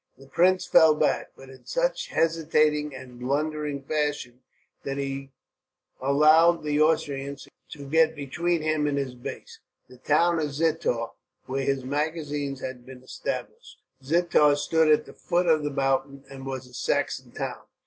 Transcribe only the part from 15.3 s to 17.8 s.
of the mountain, and was a Saxon town.